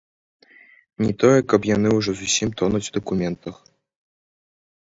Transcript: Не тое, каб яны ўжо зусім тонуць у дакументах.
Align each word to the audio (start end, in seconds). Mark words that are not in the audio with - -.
Не 1.07 1.13
тое, 1.23 1.39
каб 1.53 1.67
яны 1.75 1.89
ўжо 1.97 2.11
зусім 2.21 2.49
тонуць 2.63 2.83
у 2.89 2.99
дакументах. 2.99 3.55